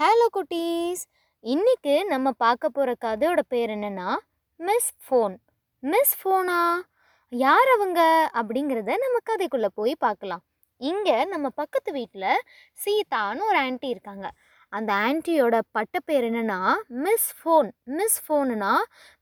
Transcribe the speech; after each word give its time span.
Hello 0.00 0.26
குட்டீஸ். 0.34 1.00
இன்றைக்கு 1.44 1.94
நம்ம 2.04 2.28
பார்க்க 2.42 2.68
போகிற 2.68 2.90
கதையோட 3.04 3.40
பேர் 3.48 3.70
என்னென்னா 3.70 4.10
மிஸ் 4.60 4.88
ஃபோன். 5.02 5.34
மிஸ் 5.82 6.14
ஃபோனா? 6.20 6.60
யார் 7.32 7.70
அவங்க? 7.74 8.00
அப்படிங்கிறத 8.40 8.94
நம்ம 9.02 9.18
கதைக்குள்ளே 9.30 9.70
போய் 9.74 9.94
பார்க்கலாம். 9.98 10.42
இங்கே 10.80 11.16
நம்ம 11.24 11.50
பக்கத்து 11.60 11.92
வீட்டில் 11.92 12.40
சீதான்னு 12.84 13.44
ஒரு 13.48 13.58
ஆன்ட்டி 13.64 13.90
இருக்காங்க. 13.94 14.30
அந்த 14.68 14.90
ஆன்ட்டியோட 15.06 15.58
பட்ட 15.70 16.00
பேர் 16.04 16.28
என்னென்னா 16.30 16.60
மிஸ் 17.04 17.28
ஃபோன். 17.40 17.70
மிஸ் 17.98 18.18
ஃபோனுனா 18.24 18.72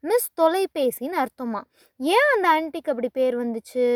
மிஸ் 0.00 0.30
தொலைபேசின்னு 0.40 1.20
அர்த்தமா? 1.24 1.62
ஏன் 2.00 2.30
அந்த 2.36 2.48
ஆன்ட்டிக்கு 2.54 2.95
அப்படி 2.95 3.12
பேர் 3.20 3.36
வந்துச்சு? 3.42 3.88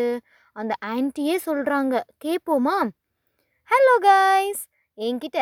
அந்த 0.57 0.75
ஆன்ட்டியே 0.95 1.39
சொல்கிறாங்க 1.47 2.03
கேட்போமா 2.27 2.77
ஹலோ 3.69 3.97
கைஸ் 4.11 4.63
என்கிட்ட 4.99 5.39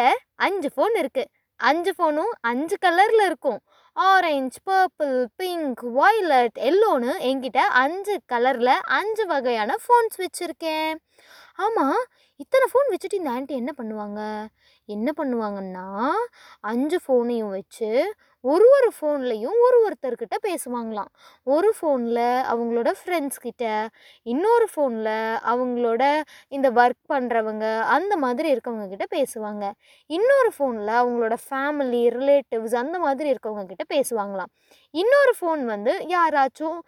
அஞ்சு 0.47 0.69
ஃபோன் 0.75 0.95
இருக்குது 1.03 1.31
அஞ்சு 1.61 1.93
ஃபோனும் 1.97 2.33
அஞ்சு 2.41 2.77
கலரில் 2.85 3.25
இருக்கும். 3.27 3.59
ஆரஞ்ச் 3.97 4.57
பர்பிள் 4.69 5.27
பிங்க் 5.37 5.83
வயலட் 5.99 6.59
எல்லோன்னு 6.69 7.13
என்கிட்ட 7.29 7.57
அஞ்சு 7.57 8.15
கலரில் 8.33 8.75
அஞ்சு 8.99 9.27
வகையான 9.27 9.77
ஃபோன்ஸ் 9.85 10.17
வச்சுருக்கேன். 10.17 10.93
ஆமாம் 11.57 12.01
இத்தனை 12.37 12.67
ஃபோன் 12.73 12.91
வச்சுட்டு 12.93 13.21
இந்த 13.21 13.31
ஆண்டி 13.31 13.55
என்ன 13.55 13.73
பண்ணுவாங்க? 13.79 14.21
என்ன 14.89 15.09
பண்ணுவாங்கன்னா 15.17 15.87
அஞ்சு 16.61 17.01
ஃபோனையும் 17.05 17.53
வச்சு 17.59 17.91
ஒரு 18.45 18.67
ஒரு 18.77 18.89
ஃபோன்லேயும் 18.97 19.57
ஒரு 19.67 19.79
ஒருத்தர்கிட்ட 19.87 20.37
பேசுவாங்களாம். 20.47 21.11
ஒரு 21.47 21.71
ஃபோனில் 21.79 22.21
அவங்களோட 22.53 22.91
ஃப்ரெண்ட்ஸ் 23.01 23.41
கிட்ட 23.41 23.65
இன்னொரு 24.27 24.67
ஃபோனில் 24.75 25.11
அவங்களோட 25.53 26.03
இந்த 26.49 26.69
ஒர்க் 26.73 27.03
பண்ணுறவங்க 27.13 27.65
அந்த 27.97 28.17
மாதிரி 28.17 28.49
இருக்கவங்க 28.55 28.87
கிட்ட 28.95 29.07
பேசுவாங்க. 29.17 29.65
இன்னொரு 30.11 30.53
ஃபோனில் 30.59 30.93
அவங்களோட 31.03 31.37
ஃபேமிலி 31.49 32.03
ரிலேட்டிவ்ஸ் 32.19 32.77
அந்த 32.85 32.99
மாதிரி 32.99 33.29
இருக்கவங்க 33.35 33.67
கிட்ட 33.73 33.87
பேசுவாங்களாம். 33.97 34.53
இன்னொரு 34.95 35.35
ஃபோன் 35.41 35.65
வந்து 35.75 35.95
யாராச்சும் 36.17 36.81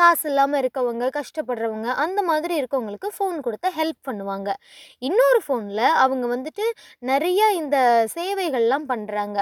காசு 0.00 0.24
இல்லாமல் 0.30 0.60
இருக்கவங்க 0.62 1.04
கஷ்டப்படுறவங்க 1.18 1.88
அந்த 2.04 2.20
மாதிரி 2.28 2.54
இருக்கவங்களுக்கு 2.60 3.08
ஃபோன் 3.16 3.38
கொடுத்து 3.46 3.68
ஹெல்ப் 3.78 4.00
பண்ணுவாங்க. 4.08 4.50
இன்னொரு 5.08 5.40
ஃபோனில் 5.46 5.84
அவங்க 6.04 6.24
வந்துட்டு 6.34 6.64
நிறைய 7.10 7.40
இந்த 7.60 7.76
சேவைகள்லாம் 8.16 8.86
பண்ணுறாங்க 8.92 9.38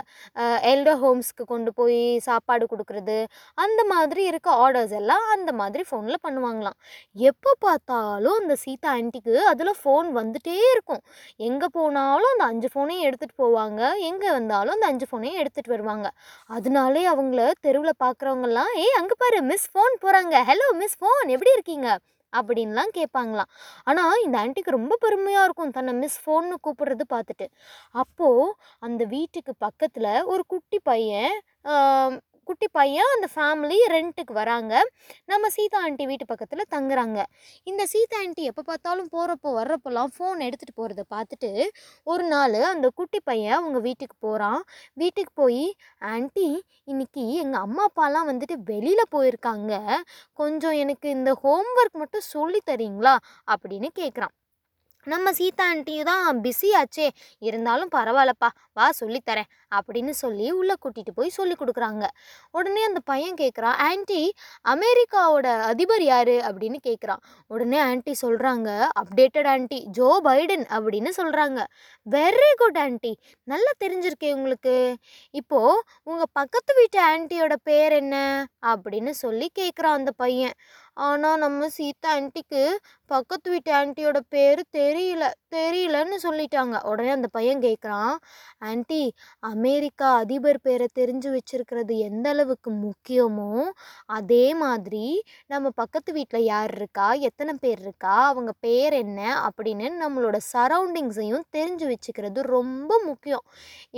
எல்டர் 0.73 1.01
ஹோம்ஸ்க்கு 1.03 1.45
கொண்டு 1.53 1.73
போய் 1.79 2.01
சாப்பாடு 2.29 2.67
கொடுக்குறது 2.73 3.19
அந்த 3.65 3.81
மாதிரி 3.93 4.23
இருக்க 4.31 4.49
ஆர்டர்ஸ் 4.65 4.95
எல்லாம் 5.01 5.27
அந்த 5.37 5.51
மாதிரி 5.61 5.85
ஃபோனில் 5.91 6.23
பண்ணுவாங்களாம். 6.27 6.79
எப்போ 7.31 7.51
பார்த்தாலும் 7.67 8.39
அந்த 8.43 8.57
சீதா 8.65 8.91
ஆன்ட்டிக்கு 8.99 9.35
அதில் 9.53 9.73
ஃபோன் 9.83 10.09
வந்துட்டே 10.21 10.57
இருக்கும். 10.73 11.03
எங்கே 11.49 11.69
போனாலும் 11.79 12.31
அந்த 12.35 12.47
அஞ்சு 12.53 12.69
ஃபோனையும் 12.75 13.07
எடுத்துகிட்டு 13.09 13.41
போவாங்க. 13.45 13.83
எங்கே 14.11 14.31
வந்தாலும் 14.39 14.77
அந்த 14.77 14.89
அஞ்சு 14.93 15.09
ஃபோனையும் 15.11 15.41
எடுத்துகிட்டு 15.43 15.75
வருவாங்க. 15.77 16.07
அதனாலே 16.57 17.05
அவங்கள 17.15 17.43
தெருவில் 17.67 18.01
பார்க்குறவங்கலாம் 18.05 18.73
ஏய் 18.85 18.99
அங்கே 19.01 19.17
பாரு 19.23 19.39
மிஸ் 19.51 19.69
ஃபோன் 19.73 19.95
போகிறாங்க 20.05 20.37
ஹலோ 20.47 20.67
மிஸ் 20.81 20.97
ஃபோன் 21.01 21.29
எப்படி 21.35 21.51
இருக்கீங்க? 21.57 21.89
அப்படின்லாம் 22.33 22.91
கேட்பாங்களாம். 22.97 23.51
ஆனால் 23.91 24.23
இந்த 24.25 24.37
ஆன்ட்டிக்கு 24.43 24.75
ரொம்ப 24.77 24.95
பெருமையாக 25.05 25.47
இருக்கும் 25.47 25.73
தன்னை 25.77 25.93
மிஸ் 26.01 26.19
ஃபோன்னு 26.23 26.57
கூப்பிடுறது 26.67 27.05
பார்த்துட்டு. 27.15 27.47
அப்போது 28.03 28.55
அந்த 28.87 29.03
வீட்டுக்கு 29.15 29.53
பக்கத்தில் 29.67 30.11
ஒரு 30.33 30.43
குட்டி 30.53 30.79
பையன் 30.91 31.35
குட்டி 32.49 32.67
பையன் 32.79 33.11
அந்த 33.15 33.27
ஃபேமிலி 33.35 33.79
ரெண்ட்டுக்கு 33.95 34.35
வராங்க. 34.41 34.73
நம்ம 35.33 35.49
சீதா 35.57 35.79
ஆண்டி 35.87 36.05
வீட்டு 36.11 36.27
பக்கத்தில் 36.33 36.65
தங்குறாங்க. 36.75 37.19
இந்த 37.71 37.83
சீதா 37.93 38.19
ஆண்டி 38.23 38.43
எப்போ 38.51 38.63
பார்த்தாலும் 38.71 39.11
போகிறப்போ 39.15 39.51
வர்றப்போலாம் 39.59 40.13
ஃபோன் 40.17 40.45
எடுத்துகிட்டு 40.47 40.79
போகிறத 40.81 41.05
பார்த்துட்டு 41.15 41.51
ஒரு 42.07 42.27
நாள் 42.33 42.59
அந்த 42.73 42.89
குட்டி 43.01 43.21
பையன் 43.31 43.59
அவங்க 43.61 43.81
வீட்டுக்கு 43.89 44.17
போகிறான் 44.27 44.61
வீட்டுக்கு 45.03 45.35
போய் 45.43 45.65
ஆண்டி 46.13 46.49
இன்னைக்கு 46.93 47.25
எங்கள் 47.43 47.65
அம்மா 47.67 47.85
அப்பாலாம் 47.89 48.31
வந்துட்டு 48.31 48.57
வெளியில் 48.73 49.13
போயிருக்காங்க. 49.17 49.73
கொஞ்சம் 50.41 50.79
எனக்கு 50.85 51.09
இந்த 51.19 51.33
ஹோம்ஒர்க் 51.45 52.01
மட்டும் 52.03 52.29
சொல்லி 52.35 52.63
தரீங்களா? 52.73 53.15
அப்படின்னு 53.55 53.91
கேட்குறான் 54.01 54.35
நம்ம 55.07 55.33
சீதா 55.33 55.65
ஆண்டியும் 55.73 56.09
தான் 56.11 56.41
பிஸி 56.41 56.69
ஆச்சே. 56.81 57.07
இருந்தாலும் 57.39 57.91
பரவாயில்லப்பா 57.95 58.49
வா 58.73 58.87
சொல்லித்தரேன் 59.01 59.51
அப்படின்னு 59.77 60.13
சொல்லி 60.23 60.51
உள்ளே 60.51 60.75
கூட்டிகிட்டு 60.83 61.13
போய் 61.15 61.29
சொல்லி 61.29 61.55
கொடுக்குறாங்க. 61.59 62.05
உடனே 62.51 62.83
அந்த 62.85 63.01
பையன் 63.05 63.39
கேட்குறான் 63.41 63.79
ஆன்ட்டி 63.89 64.21
அமெரிக்காவோட 64.75 65.47
அதிபர் 65.71 66.03
யார்? 66.03 66.35
அப்படின்னு 66.49 66.79
கேட்குறான் 66.89 67.23
உடனே 67.47 67.81
ஆன்ட்டி 67.81 68.15
சொல்கிறாங்க 68.23 68.69
அப்டேட்டட் 69.03 69.49
ஆன்ட்டி 69.55 69.81
ஜோ 69.99 70.21
பைடன் 70.25 70.65
அப்படின்னு 70.77 71.13
சொல்கிறாங்க 71.21 71.61
வெரி 72.07 72.51
குட் 72.57 72.79
ஆன்ட்டி 72.79 73.13
நல்லா 73.45 73.73
தெரிஞ்சிருக்கே 73.85 74.33
உங்களுக்கு. 74.33 74.77
இப்போது 75.31 75.83
உங்கள் 76.03 76.33
பக்கத்து 76.33 76.75
வீட்டு 76.75 77.01
ஆன்ட்டியோட 77.03 77.55
பேர் 77.63 77.93
என்ன? 77.93 78.17
அப்படின்னு 78.67 79.11
சொல்லி 79.25 79.51
கேட்குறான் 79.59 79.99
அந்த 80.01 80.13
பையன். 80.17 80.55
ஆனால் 80.97 81.41
நம்ம 81.45 81.69
சீதா 81.77 82.11
ஆன்ட்டிக்கு 82.17 82.63
பக்கத்து 83.11 83.49
வீட்டு 83.53 83.71
ஆன்ட்டியோட 83.79 84.19
பேர் 84.35 84.61
தெரியல 84.77 85.25
தெரியலன்னு 85.55 86.17
சொல்லிட்டாங்க. 86.25 86.77
உடனே 86.91 87.11
அந்த 87.17 87.29
பையன் 87.37 87.61
கேட்குறான் 87.65 88.15
ஆன்ட்டி 88.69 89.01
அமெரிக்கா 89.51 90.09
அதிபர் 90.23 90.61
பேரை 90.63 90.87
தெரிஞ்சு 91.01 91.29
வச்சிருக்கிறது 91.35 91.95
எந்த 92.09 92.27
அளவுக்கு 92.35 92.71
முக்கியமோ 92.85 93.51
அதே 94.11 94.45
மாதிரி 94.55 95.05
நம்ம 95.47 95.73
பக்கத்து 95.81 96.13
வீட்டில் 96.13 96.47
யார் 96.47 96.75
இருக்கா 96.79 97.09
எத்தனை 97.29 97.55
பேர் 97.65 97.83
இருக்கா 97.87 98.15
அவங்க 98.31 98.53
பேர் 98.61 98.97
என்ன? 99.03 99.21
அப்படின்னு 99.49 99.89
நம்மளோட 100.05 100.39
சரௌண்டிங்ஸையும் 100.53 101.47
தெரிஞ்சு 101.57 101.87
வச்சுக்கிறது 101.93 102.41
ரொம்ப 102.57 102.93
முக்கியம். 103.09 103.45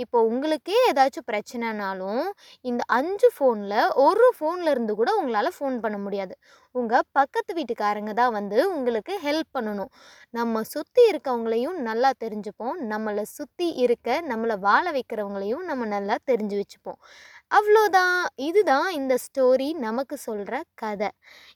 இப்போ 0.03 0.17
உங்களுக்கே 0.31 0.77
ஏதாச்சும் 0.89 1.29
பிரச்சனைனாலும் 1.31 2.23
இந்த 2.65 2.81
அஞ்சு 2.99 3.29
ஃபோனில் 3.35 3.77
ஒரு 4.07 4.27
ஃபோனில் 4.37 4.71
இருந்து 4.73 4.93
கூட 4.95 5.09
உங்களால் 5.21 5.55
ஃபோன் 5.57 5.77
பண்ண 5.85 5.97
முடியாது. 5.99 6.35
உங்கள் 6.75 6.86
உங்கள் 6.87 7.07
பக்கத்து 7.17 7.51
வீட்டுக்காரங்க 7.57 8.11
தான் 8.19 8.33
வந்து 8.35 8.57
உங்களுக்கு 8.75 9.13
ஹெல்ப் 9.23 9.49
பண்ணணும். 9.55 9.89
நம்ம 10.37 10.61
சுற்றி 10.73 11.01
இருக்கவங்களையும் 11.11 11.77
நல்லா 11.87 12.09
தெரிஞ்சுப்போம். 12.23 12.75
நம்மளை 12.91 13.23
சுற்றி 13.37 13.67
இருக்க 13.85 14.19
நம்மளை 14.29 14.55
வாழ 14.67 14.85
வைக்கிறவங்களையும் 14.97 15.65
நம்ம 15.69 15.87
நல்லா 15.95 16.15
தெரிஞ்சு 16.31 16.55
வச்சுப்போம். 16.61 16.99
அவ்வளோதான் 17.57 18.15
இதுதான் 18.47 18.87
இந்த 18.99 19.13
ஸ்டோரி 19.25 19.69
நமக்கு 19.85 20.15
சொல்கிற 20.27 20.55
கதை. 20.83 21.09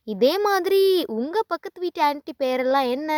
இதே 0.08 0.34
மாதிரி 0.48 0.82
உங்கள் 1.20 1.50
பக்கத்து 1.54 1.80
வீட்டு 1.86 2.02
ஆன்டி 2.10 2.34
பேரெல்லாம் 2.44 2.90
என்ன? 2.96 3.12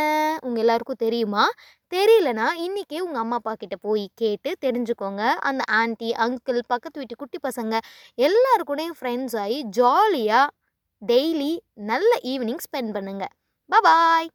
உங்கள் 0.45 0.63
எல்லாருக்கும் 0.65 1.03
தெரியுமா? 1.05 1.45
தெரியலனா 1.91 2.47
இன்றைக்கே 2.67 2.99
உங்கள் 3.07 3.23
அம்மா 3.25 3.37
அப்பா 3.41 3.53
கிட்டே 3.55 3.77
போய் 3.87 4.05
கேட்டு 4.21 4.51
தெரிஞ்சுக்கோங்க. 4.65 5.23
அந்த 5.49 5.63
ஆன்ட்டி 5.81 6.11
அங்கிள் 6.25 6.61
பக்கத்து 6.73 7.01
வீட்டு 7.01 7.21
குட்டி 7.23 7.39
பசங்க 7.47 7.73
எல்லாருக்கூடையும் 8.27 8.97
ஃப்ரெண்ட்ஸ் 8.99 9.37
ஆகி 9.45 9.59
ஜாலியாக 9.79 10.49
டெய்லி 11.03 11.51
நல்ல 11.85 12.11
ஈவினிங் 12.23 12.63
ஸ்பெண்ட் 12.63 12.93
பண்ணுங்கள் 12.93 13.33
பாய் 13.69 14.29